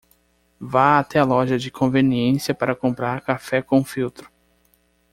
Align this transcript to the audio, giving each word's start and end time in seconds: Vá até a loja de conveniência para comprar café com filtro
Vá 0.59 0.97
até 0.97 1.19
a 1.19 1.23
loja 1.23 1.59
de 1.59 1.69
conveniência 1.69 2.55
para 2.55 2.75
comprar 2.75 3.21
café 3.21 3.61
com 3.61 3.83
filtro 3.83 4.31